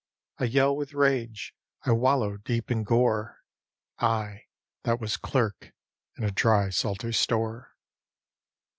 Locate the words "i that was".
3.99-5.15